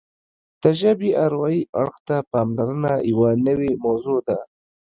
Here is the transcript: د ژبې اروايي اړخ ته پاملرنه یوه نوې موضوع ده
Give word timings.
د 0.61 0.63
ژبې 0.81 1.11
اروايي 1.25 1.61
اړخ 1.81 1.95
ته 2.07 2.15
پاملرنه 2.31 2.93
یوه 3.11 3.29
نوې 3.47 3.71
موضوع 3.85 4.19
ده 4.27 4.37